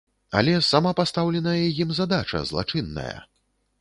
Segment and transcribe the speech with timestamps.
[0.39, 1.55] Але сама пастаўленая
[1.85, 3.15] ім задача злачынная!